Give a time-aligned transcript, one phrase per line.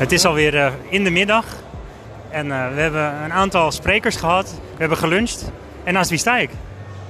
[0.00, 1.44] Het is alweer uh, in de middag
[2.30, 4.50] en uh, we hebben een aantal sprekers gehad.
[4.50, 5.50] We hebben geluncht.
[5.84, 6.50] En naast wie sta ik?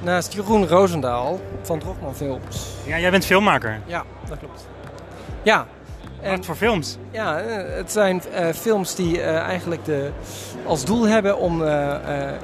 [0.00, 2.66] Naast Jeroen Roosendaal van Drogman Films.
[2.86, 3.80] Ja, jij bent filmmaker.
[3.86, 4.66] Ja, dat klopt.
[5.42, 5.66] Ja.
[6.20, 6.96] En, Wat voor films?
[7.10, 10.10] Ja, eh, het zijn uh, films die uh, eigenlijk de,
[10.66, 11.62] als doel hebben om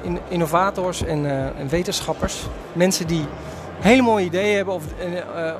[0.03, 1.25] in, innovators en,
[1.57, 2.43] en, wetenschappers,
[2.73, 3.25] mensen die
[3.79, 4.83] hele mooie ideeën hebben of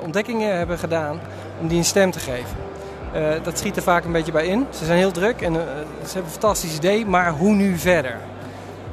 [0.02, 1.20] ontdekkingen hebben gedaan,
[1.60, 2.67] om die een stem te geven.
[3.14, 4.66] Uh, dat schiet er vaak een beetje bij in.
[4.70, 8.16] Ze zijn heel druk en uh, ze hebben een fantastisch idee, maar hoe nu verder?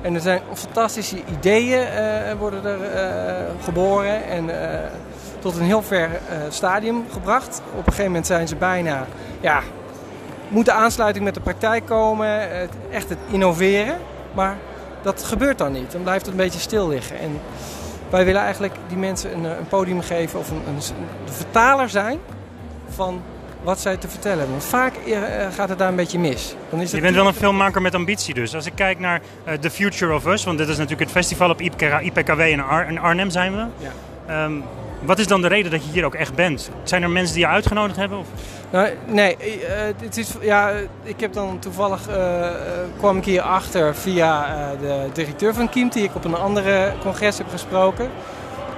[0.01, 2.79] En er zijn fantastische ideeën uh, worden er
[3.63, 4.49] geboren en
[5.39, 6.09] tot een heel ver
[6.49, 7.61] stadium gebracht.
[7.71, 9.05] Op een gegeven moment zijn ze bijna,
[9.39, 9.61] ja,
[10.47, 12.49] moet de aansluiting met de praktijk komen,
[12.91, 13.97] echt het innoveren.
[14.33, 14.55] Maar
[15.01, 15.91] dat gebeurt dan niet.
[15.91, 17.19] Dan blijft het een beetje stil liggen.
[17.19, 17.39] En
[18.09, 20.75] wij willen eigenlijk die mensen een, een podium geven of een, een,
[21.25, 22.19] een vertaler zijn
[22.89, 23.21] van
[23.65, 24.55] wat zij te vertellen hebben.
[24.55, 25.21] Want vaak eh,
[25.55, 26.55] gaat het daar een beetje mis.
[26.69, 28.55] Dan is je bent wel een filmmaker met ambitie dus.
[28.55, 31.49] Als ik kijk naar uh, The Future of Us, want dit is natuurlijk het festival
[31.49, 33.65] op IPKW in, Ar in Arnhem zijn we.
[34.27, 34.43] Ja.
[34.43, 34.63] Um,
[35.01, 36.69] wat is dan de reden dat je hier ook echt bent?
[36.83, 38.17] Zijn er mensen die je uitgenodigd hebben?
[38.17, 38.27] Of?
[38.69, 40.71] Nou, nee, uh, het is, ja,
[41.03, 42.47] ik heb dan toevallig uh,
[42.97, 44.45] kwam ik hier achter via
[44.81, 48.09] de directeur van Kiem, die ik op een andere congres heb gesproken.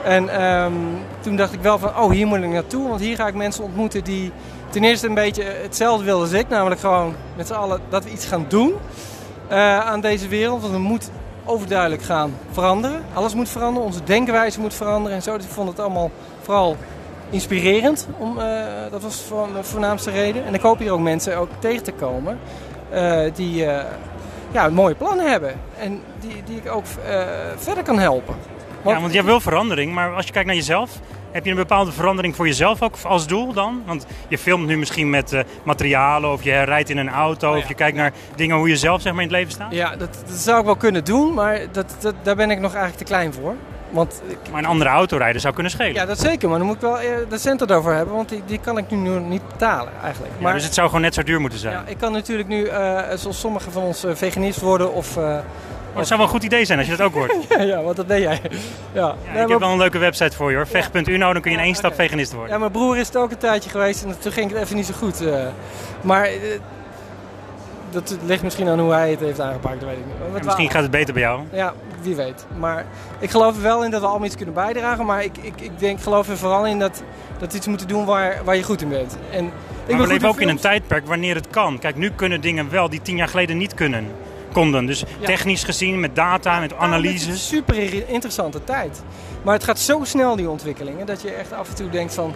[0.04, 0.74] En um,
[1.20, 3.64] toen dacht ik wel van, oh hier moet ik naartoe, want hier ga ik mensen
[3.64, 4.32] ontmoeten die
[4.70, 6.50] ten eerste een beetje hetzelfde wilde als ik.
[6.50, 8.74] Namelijk gewoon met z'n allen dat we iets gaan doen
[9.52, 10.62] uh, aan deze wereld.
[10.62, 11.10] Want we moeten
[11.46, 13.04] overduidelijk gaan veranderen.
[13.14, 15.36] Alles moet veranderen, onze denkwijze moet veranderen en zo.
[15.38, 16.78] Dus ik vond het allemaal vooral
[17.30, 18.08] inspirerend.
[18.18, 18.44] Om, uh,
[18.92, 20.46] dat was voor de voornaamste reden.
[20.46, 22.40] En ik hoop hier ook mensen ook tegen te komen
[22.94, 23.66] uh, die
[24.52, 25.54] ja, mooie plannen hebben.
[25.80, 26.86] En die, die ik ook
[27.58, 28.36] verder kan helpen.
[28.86, 31.00] Ja, want jij wil verandering, maar als je kijkt naar jezelf,
[31.38, 33.84] heb je een bepaalde verandering voor jezelf ook als doel dan?
[33.86, 37.58] Want je filmt nu misschien met uh, materialen of je rijdt in een auto oh,
[37.58, 39.72] of je kijkt naar dingen hoe je zelf zeg maar, in het leven staat?
[39.72, 42.74] Ja, dat, dat zou ik wel kunnen doen, maar dat, dat, daar ben ik nog
[42.74, 43.56] eigenlijk te klein voor.
[43.90, 45.94] Want maar een andere auto rijden zou kunnen schelen.
[45.94, 46.50] Ja, dat zeker.
[46.50, 48.16] Maar dan moet ik wel de centen erover hebben.
[48.16, 50.34] Want die, die kan ik nu niet betalen eigenlijk.
[50.40, 51.74] Maar, dus het zou gewoon net zo duur moeten zijn.
[51.74, 55.18] Ja, ik kan natuurlijk nu, uh, zoals sommigen van ons, uh, veganist worden of...
[55.18, 55.38] Uh,
[55.98, 57.34] Dat zou wel een goed idee zijn als je dat ook hoort.
[57.58, 58.42] ja, ja, want dat deed jij.
[58.94, 59.16] Ja.
[59.34, 60.68] ja ik heb wel een leuke website voor je hoor.
[60.68, 62.52] Vecht.u nou, dan kun je in één stap veganist worden.
[62.52, 64.86] Ja, mijn broer is het ook een tijdje geweest en toen ging het even niet
[64.86, 65.22] zo goed.
[65.22, 65.46] Uh,
[66.02, 66.40] maar uh,
[67.90, 70.44] dat ligt misschien aan hoe hij het heeft aangepakt, weet ik niet.
[70.44, 71.42] misschien gaat het beter bij jou.
[71.52, 72.46] Ja, wie weet.
[72.58, 72.86] Maar
[73.20, 75.06] ik geloof er wel in dat we allemaal iets kunnen bijdragen.
[75.06, 77.04] Maar ik, ik, ik denk, geloof er vooral in dat,
[77.38, 79.18] dat iets moeten doen waar, waar je goed in bent.
[79.32, 79.52] En ik
[79.96, 81.80] maar we leven ook in een tijdperk wanneer het kan.
[81.80, 84.08] Kijk, nu kunnen dingen wel die tien jaar geleden niet kunnen
[84.58, 84.86] konden.
[84.86, 87.26] Dus technisch gezien, met data, met analyses.
[87.26, 89.04] het is een super interessante tijd.
[89.44, 92.34] Maar het gaat zo snel, die ontwikkelingen, dat je echt af en toe denkt van...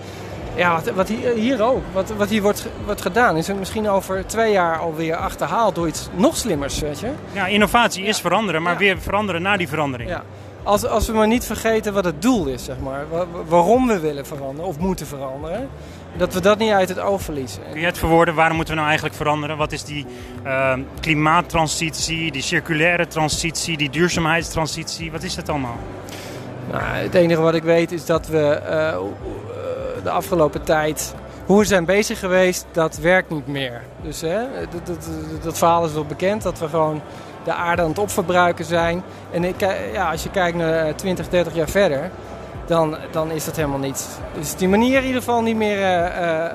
[0.56, 3.90] Ja, wat, wat hier, hier, ook, wat, wat hier wordt, wordt gedaan, is het misschien
[3.90, 7.12] over twee jaar alweer achterhaald door iets nog slimmers, weet je?
[7.32, 10.10] Ja, innovatie is veranderen, maar weer veranderen na die verandering.
[10.10, 10.24] Ja.
[10.64, 13.06] Als, als we maar niet vergeten wat het doel is, zeg maar.
[13.48, 15.70] Waarom we willen veranderen of moeten veranderen
[16.18, 17.62] dat we dat niet uit het oog verliezen.
[17.72, 19.58] Kun je het verwoorden, waarom moeten we nou eigenlijk veranderen?
[19.58, 20.06] Wat is die
[20.46, 25.12] uh, klimaattransitie, die circulaire transitie, die duurzaamheidstransitie?
[25.12, 25.78] Wat is dat allemaal?
[26.72, 28.98] Nou, het enige wat ik weet is dat we uh,
[30.04, 31.14] de afgelopen tijd
[31.46, 33.82] hoe we zijn bezig geweest, dat werkt niet meer.
[34.02, 34.38] Dus hè,
[34.72, 35.10] dat, dat,
[35.44, 37.02] dat, verhaal is wel bekend, dat we gewoon
[37.44, 39.04] de aarde aan het opverbruiken zijn.
[39.32, 39.60] En ik,
[39.94, 42.12] ja, als je kijkt naar 20, 30 jaar verder,
[42.66, 44.20] dan, dan is dat helemaal niet.
[44.38, 46.46] Dus die manier in ieder geval niet meer uh,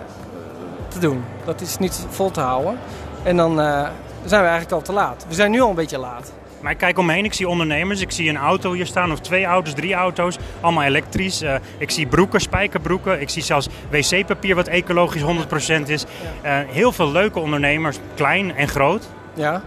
[0.89, 1.25] te doen.
[1.45, 2.79] Dat is niet vol te houden.
[3.23, 3.89] En dan uh,
[4.25, 5.25] zijn we eigenlijk al te laat.
[5.29, 6.33] We zijn nu al een beetje laat.
[6.61, 9.45] Maar ik kijk omheen, ik zie ondernemers, ik zie een auto hier staan, of twee
[9.45, 11.43] auto's, drie auto's, allemaal elektrisch.
[11.43, 16.05] Uh, ik zie broeken, spijkerbroeken, ik zie zelfs wc-papier wat ecologisch 100% is.
[16.05, 19.09] Uh, heel veel leuke ondernemers, klein en groot.
[19.35, 19.63] Ja.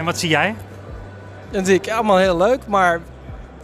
[0.00, 0.54] En wat zie jij?
[1.50, 3.00] Dat zie ik allemaal heel leuk, maar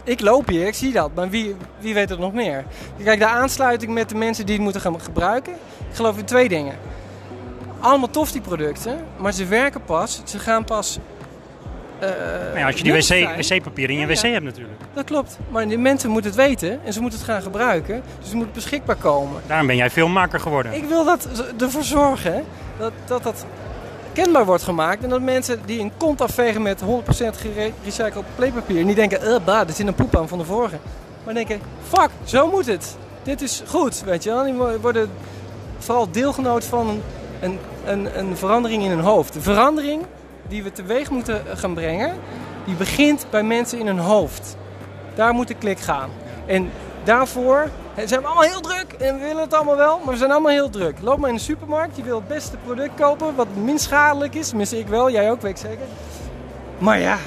[0.03, 1.11] ik loop hier, ik zie dat.
[1.15, 2.63] Maar wie, wie weet het nog meer?
[3.03, 5.53] Kijk, de aansluiting met de mensen die het moeten gaan gebruiken.
[5.89, 6.75] Ik geloof in twee dingen.
[7.79, 10.21] Allemaal tof die producten, maar ze werken pas.
[10.25, 10.99] Ze gaan pas
[12.01, 14.79] uh, nou ja, als je die wc, wc-papier in je wc hebt natuurlijk.
[14.93, 15.39] Dat klopt.
[15.49, 18.03] Maar de mensen moeten het weten en ze moeten het gaan gebruiken.
[18.19, 19.41] Dus het moet beschikbaar komen.
[19.47, 20.73] Daarom ben jij filmmaker geworden.
[20.73, 21.27] Ik wil dat
[21.59, 22.43] ervoor zorgen
[22.77, 23.45] dat dat, dat
[24.23, 25.03] kenbaar wordt gemaakt.
[25.03, 26.85] En dat mensen die een kont afvegen met 100%
[27.37, 28.83] gerecycled playpapier.
[28.83, 30.77] niet denken, eh, bah, er zit een poep aan van de vorige.
[31.23, 32.95] Maar denken, fuck, zo moet het.
[33.23, 34.43] Dit is goed, weet je wel.
[34.43, 35.09] Die worden
[35.77, 37.01] vooral deelgenoot van
[37.41, 39.33] een, een, een verandering in hun hoofd.
[39.33, 40.05] De verandering
[40.47, 42.13] die we teweeg moeten gaan brengen,
[42.65, 44.55] die begint bij mensen in hun hoofd.
[45.15, 46.09] Daar moet de klik gaan.
[46.45, 46.69] En
[47.03, 50.31] daarvoor Ze zijn allemaal heel druk en we willen het allemaal wel, maar we zijn
[50.31, 50.97] allemaal heel druk.
[51.01, 54.47] Loop maar in de supermarkt, je wil het beste product kopen, wat minst schadelijk is.
[54.47, 55.85] Tenminste, ik wel, jij ook, weet ik zeker.
[56.77, 57.17] Maar ja,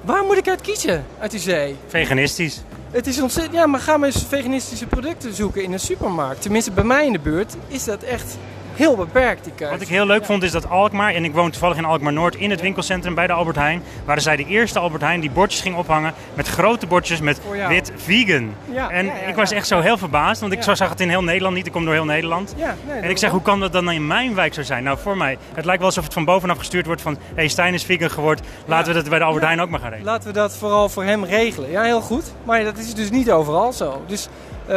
[0.00, 1.76] waar moet ik uit kiezen uit die zee?
[1.86, 2.62] Veganistisch.
[2.90, 6.42] Het is ontzettend, ja, maar ga maar eens veganistische producten zoeken in een supermarkt.
[6.42, 8.36] Tenminste, bij mij in de buurt is dat echt
[8.78, 9.72] heel beperkt, die keuze.
[9.72, 12.36] Wat ik heel leuk vond is dat Alkmaar, en ik woon toevallig in Alkmaar Noord,
[12.36, 15.60] in het winkelcentrum bij de Albert Heijn, waren zij de eerste Albert Heijn die bordjes
[15.60, 17.68] ging ophangen met grote bordjes met jou.
[17.68, 18.54] wit vegan.
[18.88, 21.54] En ik was echt zo heel verbaasd, want ik zo zag het in heel Nederland
[21.54, 21.66] niet.
[21.66, 22.54] Ik kom door heel Nederland.
[22.56, 24.84] Ja, nee, En ik zeg, hoe kan dat dan in mijn wijk zo zijn?
[24.84, 27.12] Nou, voor mij, het lijkt wel alsof het van bovenaf gestuurd wordt van...
[27.14, 29.44] hé, hey, Stijn is vegan geworden, laten we dat bij de Albert.
[29.44, 30.12] Heijn ook maar gaan regelen.
[30.12, 31.70] Laten we dat vooral voor hem regelen.
[31.70, 32.24] Ja, heel goed.
[32.44, 34.02] Maar dat is dus niet overal zo.
[34.06, 34.28] Dus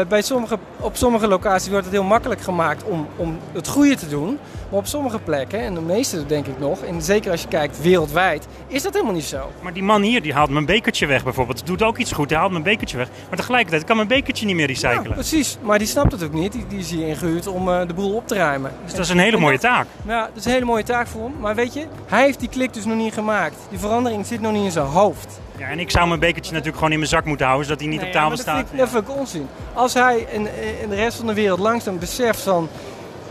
[0.07, 4.07] bij sommige, op sommige locaties wordt het heel makkelijk gemaakt om, om het goede te
[4.07, 4.37] doen.
[4.69, 7.81] Maar op sommige plekken, en de meeste denk ik nog, en zeker als je kijkt
[7.81, 9.51] wereldwijd, is dat helemaal niet zo.
[9.61, 11.65] Maar die man hier, die haalt mijn bekertje weg bijvoorbeeld.
[11.65, 13.07] Doet ook iets goed, hij haalt mijn bekertje weg.
[13.29, 15.13] Maar tegelijkertijd kan mijn bekertje niet meer Ja, recyclen.
[15.13, 15.57] precies.
[15.61, 16.51] Maar die snapt het ook niet.
[16.51, 18.71] Die, die is hier ingehuurd om eh, de boel op te ruimen.
[18.83, 19.87] dus dat is een hele mooie taak.
[20.07, 21.33] Ja, dat is een hele mooie taak voor hem.
[21.39, 23.55] Maar weet je, hij heeft die klik dus nog niet gemaakt.
[23.69, 25.39] Die verandering zit nog niet in zijn hoofd.
[25.61, 27.89] Ja, en ik zou mijn bekertje natuurlijk gewoon in mijn zak moeten houden, zodat hij
[27.89, 28.55] niet Nee, op tafel dat staat.
[28.55, 29.47] Vind ik, dat vind ik onzin.
[29.73, 30.47] Als hij en,
[30.81, 32.69] en de rest van de wereld langzaam beseft van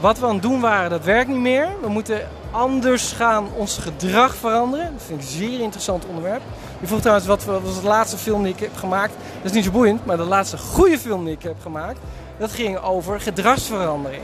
[0.01, 1.69] wat we aan het doen waren, dat werkt niet meer.
[1.83, 4.93] We moeten anders gaan ons gedrag veranderen.
[4.93, 6.43] Dat vind ik een zeer interessant onderwerp.
[6.81, 9.13] Je vroeg trouwens wat wat was de laatste film die ik heb gemaakt.
[9.37, 11.99] Dat is niet zo boeiend, maar de laatste goede film die ik heb gemaakt,
[12.39, 14.23] dat ging over gedragsverandering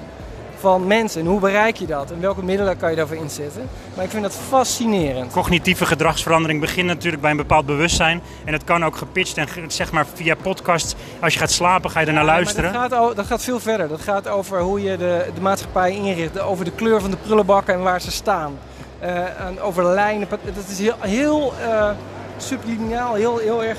[0.58, 1.20] van mensen.
[1.20, 2.10] En hoe bereik je dat?
[2.10, 3.68] En welke middelen kan je daarvoor inzetten?
[3.94, 5.32] Maar ik vind dat fascinerend.
[5.32, 8.22] Cognitieve gedragsverandering begint natuurlijk bij een bepaald bewustzijn.
[8.44, 10.94] En dat kan ook gepitcht en zeg maar via podcasts.
[11.20, 12.72] Als je gaat slapen, ga je er naar Ja, luisteren.
[12.72, 13.88] Dat gaat, dat gaat veel verder.
[13.88, 16.40] Dat gaat over hoe je de, de maatschappij inricht.
[16.40, 18.58] Over de kleur van de prullenbakken en waar ze staan.
[18.98, 20.28] Eh, en over lijnen.
[20.28, 21.90] Dat is heel, heel eh,
[22.36, 23.78] subliminaal, heel, heel erg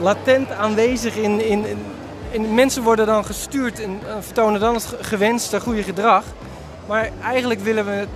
[0.00, 1.78] latent aanwezig in, in, in,
[2.30, 6.24] in- Mensen worden dan gestuurd en eh, vertonen dan het ge- gewenste goede gedrag.
[6.86, 8.06] Maar eigenlijk willen we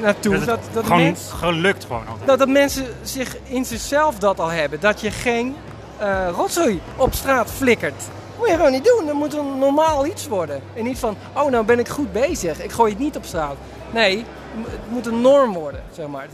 [0.00, 2.26] naartoe Dat dat, gewoon mens, gelukt gewoon altijd.
[2.28, 4.80] dat, dat mensen zich in zichzelf dat al hebben.
[4.80, 5.56] Dat je geen
[5.98, 8.02] eh rotzooi op straat flikkert.
[8.38, 9.06] moet je gewoon niet doen.
[9.06, 10.60] Dat moet een normaal iets worden.
[10.74, 12.62] En niet van, oh nou ben ik goed bezig.
[12.62, 13.56] Ik gooi het niet op straat.
[13.90, 14.24] Nee,
[14.64, 16.26] het moet een norm worden, zeg maar.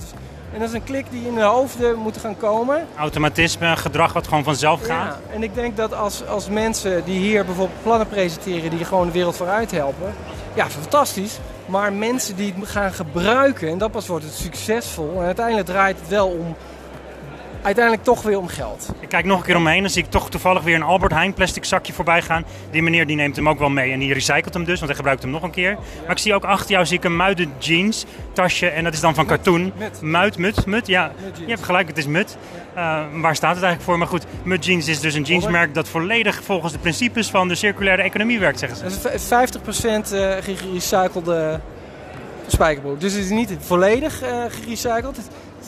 [0.52, 2.86] En dat is een klik die in de hoofden moet gaan komen.
[2.96, 5.18] Automatisme, gedrag wat gewoon vanzelf gaat.
[5.28, 9.06] Ja, en ik denk dat als, als mensen die hier bijvoorbeeld plannen presenteren die gewoon
[9.06, 10.14] de wereld vooruit helpen,
[10.54, 11.38] ja, fantastisch.
[11.66, 15.12] Maar mensen die het gaan gebruiken, en dat pas wordt het succesvol.
[15.16, 16.56] En uiteindelijk draait het wel om,
[17.62, 18.88] uiteindelijk toch weer om geld.
[19.00, 20.82] Ik kijk nog een keer om me heen en zie ik toch toevallig weer een
[20.82, 22.44] Albert Heijn plastic zakje voorbij gaan.
[22.70, 24.94] Die meneer die neemt hem ook wel mee en die recycelt hem dus, want hij
[24.94, 25.76] gebruikt hem nog een keer.
[26.02, 29.00] Maar ik zie ook achter jou zie ik een muiden jeans tasje en dat is
[29.00, 29.72] dan van katoen.
[29.78, 30.00] Mut.
[30.02, 31.10] Muid, mut, mut, ja.
[31.44, 32.36] Je hebt gelijk, het is mut.
[32.74, 33.98] Eh, waar staat het eigenlijk voor?
[33.98, 37.54] Maar goed, mut jeans is dus een jeansmerk dat volledig volgens de principes van de
[37.54, 38.82] circulaire economie werkt, zeggen ze.
[38.84, 41.60] Dat is v- 50% eh, gerecyclede
[42.46, 43.00] spijkerbroek.
[43.00, 45.18] Dus het is niet volledig eh gerecycled.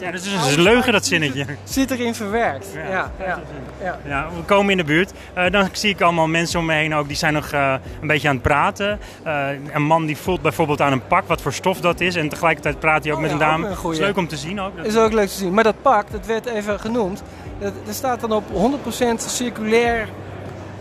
[0.03, 1.45] Ja, dus het is een leugen dat zinnetje.
[1.65, 2.67] zit erin verwerkt.
[2.75, 3.11] Ja.
[3.19, 3.41] Ja,
[3.83, 4.29] ja, ja.
[4.37, 5.13] We komen in de buurt.
[5.35, 8.07] Eh, dan zie ik allemaal mensen om me heen ook, die zijn nog eh, een
[8.07, 8.99] beetje aan het praten.
[9.23, 12.17] Eh, een man die voelt bijvoorbeeld aan een pak wat voor stof dat is.
[12.17, 13.67] En tegelijkertijd praat hij ook Oh met een dame.
[13.67, 13.73] een.
[13.77, 14.77] Het is leuk om te zien ook.
[14.77, 15.55] Dat- is ook leuk te zien.
[15.55, 17.23] Maar dat pak, dat werd even genoemd.
[17.59, 20.09] Dat, dat staat dan op 100% circulair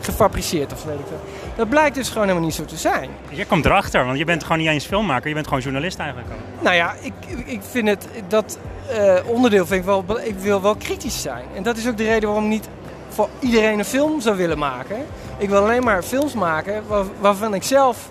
[0.02, 1.06] gefabriceerd of weet ik.
[1.56, 3.10] Dat blijkt dus gewoon helemaal niet zo te zijn.
[3.30, 6.30] Jij komt erachter, want je bent gewoon niet eens filmmaker, je bent gewoon journalist eigenlijk
[6.32, 6.64] ook.
[6.64, 7.14] Nou ja, ik,
[7.46, 8.58] ik vind het, dat
[8.90, 11.46] eh, onderdeel vind ik wel, ik wil wel kritisch zijn.
[11.56, 12.68] En dat is ook de reden waarom ik niet
[13.10, 14.98] voor iedereen een film zou willen maken.
[15.38, 18.10] Ik wil alleen maar films maken waar- waarvan ik zelf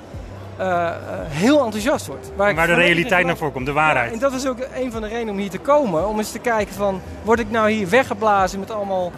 [0.57, 0.95] eh, eh,
[1.29, 2.31] heel enthousiast word.
[2.37, 3.39] Waar, de realiteit naar geloof.
[3.39, 4.13] voren komt, de Ja, waarheid.
[4.13, 6.09] en dat is ook een van de redenen om hier te komen.
[6.09, 9.13] Om eens te kijken van, word ik nou hier weggeblazen met allemaal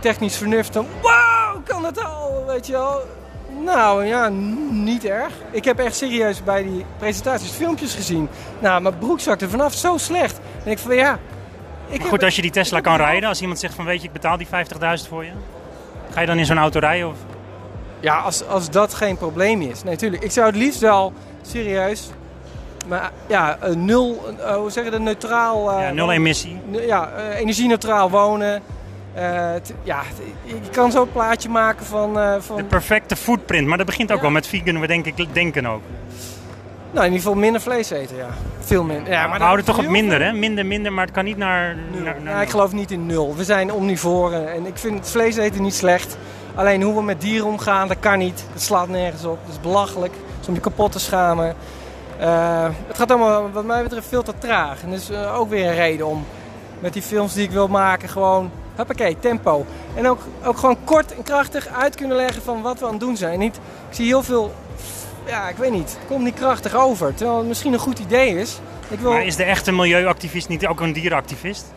[0.00, 0.72] technisch vernuft.
[0.72, 3.00] Dan, wauw, kan het al, weet je wel.
[3.64, 4.28] Nou ja,
[4.70, 5.32] niet erg.
[5.50, 8.28] Ik heb echt serieus bij die presentaties filmpjes gezien.
[8.58, 10.40] Nou, mijn broek zakte vanaf zo slecht.
[10.64, 11.18] En ik van ja...
[11.88, 14.06] Ik Maar goed, als je die Tesla kan rijden, als iemand zegt van weet je,
[14.06, 15.30] ik betaal die 50.000 voor je.
[16.10, 17.08] Ga je dan in zo'n auto rijden?
[17.08, 17.16] Of?
[18.00, 19.82] Ja, als, als dat geen probleem is.
[19.84, 20.22] Nee, tuurlijk.
[20.22, 22.10] Ik zou het liefst wel serieus...
[22.88, 25.70] Maar ja, een nul, eh, hoe zeg je dat, neutraal...
[25.70, 26.60] eh, Ja, nul emissie.
[26.70, 28.62] ja, eh, energie-neutraal wonen.
[29.16, 30.02] Eh, t- ja,
[30.44, 32.18] je kan zo een plaatje maken van...
[32.18, 34.22] eh, De van perfecte footprint, maar dat begint ook Ja.
[34.22, 35.80] wel met vegan, we denken, denken ook.
[36.90, 38.28] nou, in ieder geval minder vlees eten, ja.
[38.60, 39.12] Veel minder.
[39.12, 40.32] Ja, we dan houden toch op minder, hè?
[40.32, 41.76] Minder, minder, maar het kan niet naar...
[41.92, 42.02] Nul.
[42.02, 43.34] naar, naar Ja, ik geloof niet in nul.
[43.36, 46.16] We zijn omnivoren en ik vind vlees eten niet slecht.
[46.54, 48.44] Alleen hoe we met dieren omgaan, dat kan niet.
[48.52, 49.38] Dat slaat nergens op.
[49.44, 50.12] Dat is belachelijk.
[50.12, 51.54] Dat is om je kapot te schamen.
[52.18, 54.82] Eh, het gaat allemaal, wat mij betreft, veel te traag.
[54.82, 56.24] En dat is ook weer een reden om
[56.78, 59.66] met die films die ik wil maken, gewoon Hoppakee, tempo.
[59.94, 63.00] En ook, ook gewoon kort en krachtig uit kunnen leggen van wat we aan het
[63.00, 63.38] doen zijn.
[63.38, 64.54] Niet, ik zie heel veel,
[65.26, 67.14] ja, ik weet niet, het komt niet krachtig over.
[67.14, 68.60] Terwijl het misschien een goed idee is.
[68.88, 71.74] Ik wil, Maar is de echte milieuactivist niet ook een dierenactivist?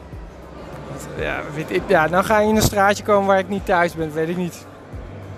[1.20, 3.94] ja, weet ik, ja, nou ga je in een straatje komen waar ik niet thuis
[3.94, 4.66] ben, weet ik niet.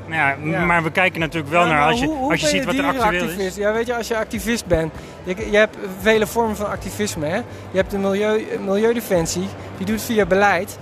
[0.08, 0.66] Nou ja, Ja.
[0.66, 2.76] maar we kijken natuurlijk wel Ja, naar als je, hoe- hoe als je ziet wat
[2.76, 3.56] er actueel is.
[3.56, 7.26] Ja, weet je, als je activist bent, je, je hebt vele vormen van activisme.
[7.26, 7.36] Hè?
[7.36, 7.44] Je
[7.78, 10.78] hebt de milieu, Milieudefensie, die doet via beleid.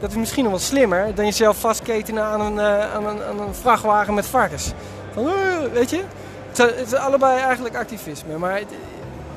[0.00, 3.40] Dat is misschien nog wel slimmer dan jezelf vastketenen aan een, eh, aan een, aan
[3.40, 4.72] een vrachtwagen met varkens.
[5.14, 5.32] Van, eh,
[5.72, 6.00] weet je?
[6.48, 8.38] Het Het is allebei eigenlijk activisme.
[8.38, 8.74] Maar het-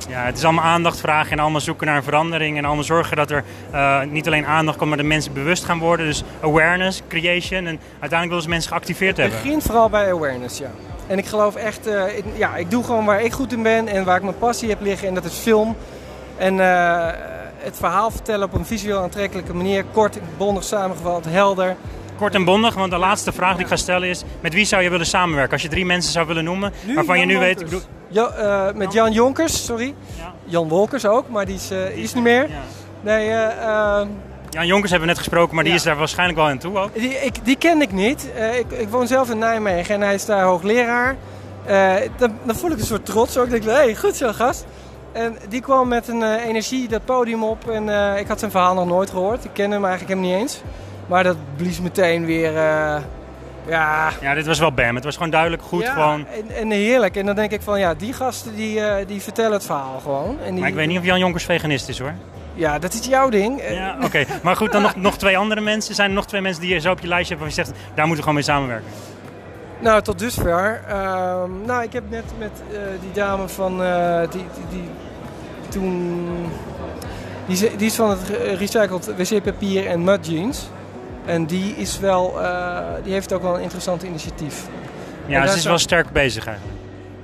[0.09, 2.57] Ja, het is allemaal aandacht vragen en allemaal zoeken naar een verandering.
[2.57, 5.79] En allemaal zorgen dat er eh, niet alleen aandacht komt, maar dat mensen bewust gaan
[5.79, 6.05] worden.
[6.05, 7.59] Dus awareness, creation.
[7.67, 9.41] En uiteindelijk willen ze mensen geactiveerd het hebben.
[9.43, 10.69] begint vooral bij awareness, ja.
[11.07, 11.89] En ik geloof echt,
[12.35, 14.81] ja, ik doe gewoon waar ik goed in ben en waar ik mijn passie heb
[14.81, 15.07] liggen.
[15.07, 15.75] En dat is film.
[16.41, 17.07] En eh,
[17.57, 19.83] het verhaal vertellen op een visueel aantrekkelijke manier.
[19.91, 21.75] Kort, bondig samengevat, helder.
[22.17, 24.23] Kort en bondig, want de laatste vraag die ik ga stellen is...
[24.39, 25.53] met wie zou je willen samenwerken?
[25.53, 27.63] Als je drie mensen zou willen noemen, waarvan je nu weet...
[28.07, 29.93] Ja, eh, met Jan Jonkers, sorry.
[30.17, 30.33] Ja.
[30.45, 32.49] Jan Wolkers ook, maar die is, eh, is niet meer.
[32.49, 32.61] ja.
[33.01, 34.07] Nee, eh, eh,
[34.49, 36.93] Jan Jonkers hebben we net gesproken, maar die is daar waarschijnlijk wel aan toe ook.
[36.93, 38.27] die, ik, die ken ik niet.
[38.59, 41.15] Ik, ik woon zelf in Nijmegen en hij is daar hoogleraar.
[41.65, 43.45] Eh, dan, dan voel ik een soort trots ook.
[43.45, 44.65] Ik denk, hé, hey, goed zo gast.
[45.11, 47.69] En die kwam met een eh, energie dat podium op.
[47.69, 49.43] En eh, ik had zijn verhaal nog nooit gehoord.
[49.45, 50.61] Ik ken hem eigenlijk hem niet eens.
[51.07, 52.57] Maar dat blies meteen weer...
[52.57, 53.01] eh,
[53.67, 54.95] ja, Ja, dit was wel bam.
[54.95, 55.83] Het was gewoon duidelijk goed.
[55.83, 56.25] ja, Gewoon.
[56.27, 57.15] En, en heerlijk.
[57.15, 60.37] En dan denk ik van ja, die gasten die, die vertellen het verhaal gewoon.
[60.45, 62.13] En die, Maar ik weet niet of Jan Jonkers veganist is hoor.
[62.53, 63.61] Ja, dat is jouw ding.
[63.69, 64.23] Ja, oké.
[64.43, 65.95] Maar goed, dan nog, nog twee andere mensen.
[65.95, 67.85] Zijn er nog twee mensen die je zo op je lijstje hebt waarvan je zegt...
[67.95, 68.89] daar moeten we gewoon mee samenwerken?
[69.81, 70.81] Nou, tot dusver.
[70.87, 74.89] Ehm, nou, ik heb net met eh, die dame van eh, die, die, die
[75.69, 76.27] toen.
[77.47, 78.19] Die, is- die is van het
[78.57, 80.69] recycled wc-papier en mud jeans.
[81.25, 84.67] En die is wel, eh, die heeft ook wel een interessant initiatief.
[85.25, 86.77] Ja, ze is wel sterk bezig eigenlijk.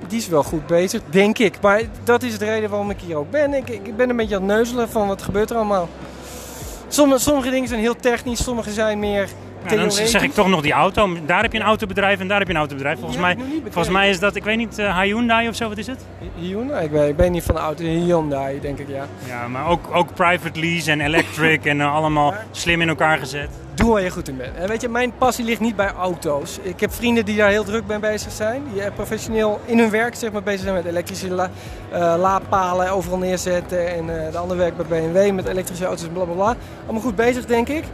[0.08, 1.60] Die is wel goed bezig, denk ik.
[1.60, 3.54] Maar dat is de reden waarom ik hier ook ben.
[3.54, 5.88] Ik, ik ben een beetje aan het neuzelen van wat gebeurt er allemaal.
[6.88, 9.28] Sommige, sommige dingen zijn heel technisch, sommige zijn meer
[9.62, 10.10] Ja, dan theoretisch.
[10.10, 11.08] zeg ik toch nog die auto.
[11.26, 12.98] Daar heb je een autobedrijf en daar heb je een autobedrijf.
[12.98, 15.86] Volgens, mij, volgens mij is dat, ik weet niet, eh, Hyundai of zo, wat is
[15.86, 16.04] het?
[16.38, 16.84] Hyundai?
[16.84, 17.84] Ik ben, ik ben niet van de auto.
[17.84, 19.06] Hyundai, denk ik, ja.
[19.26, 23.48] Ja, maar ook, ook private lease en electric en eh, allemaal slim in elkaar gezet.
[23.74, 24.56] Doe waar je goed in bent.
[24.56, 26.58] En weet je, mijn passie ligt niet bij auto's.
[26.62, 28.62] Ik heb vrienden die daar heel druk mee bezig zijn.
[28.72, 31.50] Die eh, professioneel in hun werk zeg maar, bezig zijn met elektrische la,
[32.16, 33.94] laadpalen overal neerzetten.
[33.94, 36.56] En de ander werkt bij BMW met elektrische auto's en blablabla.
[36.84, 37.84] Allemaal goed bezig, denk ik.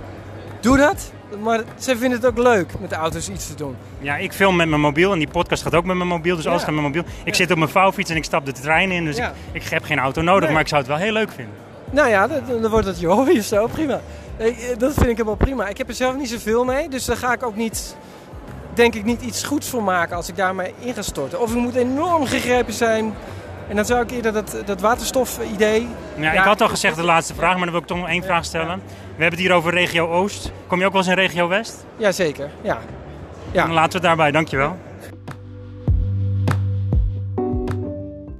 [0.65, 1.13] Doe dat.
[1.43, 3.77] Maar ze vinden het ook leuk met de auto's iets te doen.
[4.01, 6.47] Ja, ik film met mijn mobiel en die podcast gaat ook met mijn mobiel, dus
[6.47, 7.13] alles gaat met mijn mobiel.
[7.25, 7.35] Ik Ja.
[7.35, 9.33] zit op mijn vouwfiets en ik stap de trein in, dus Ja.
[9.53, 10.53] ik, ik heb geen auto nodig, Nee.
[10.53, 11.55] maar ik zou het wel heel leuk vinden.
[11.91, 13.67] Nou ja, dan, wordt het je hobby of zo.
[13.67, 14.01] Prima.
[14.37, 14.47] Eh,
[14.79, 15.69] Dat vind ik helemaal prima.
[15.69, 16.89] Ik heb er zelf niet zoveel mee.
[16.89, 17.97] Dus daar ga ik ook niet,
[18.75, 21.41] denk ik, niet iets goeds voor maken als ik daarmee in ga storten.
[21.41, 23.15] Of ik moet enorm gegrepen zijn.
[23.69, 25.89] En dan zou ik eerder dat, dat waterstof-idee...
[26.17, 28.23] Ja, ik had al gezegd de laatste vraag, maar dan wil ik toch nog één
[28.23, 28.83] vraag stellen.
[28.87, 30.53] We hebben het hier over regio Oost.
[30.67, 31.87] Kom je ook wel eens in regio West?
[31.97, 32.79] Jazeker, ja.
[33.51, 33.65] Ja.
[33.65, 34.77] Dan laten we het daarbij, dankjewel.